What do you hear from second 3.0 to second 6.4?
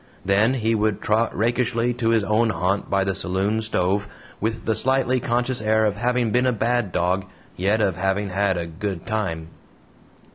the saloon stove, with the slightly conscious air of having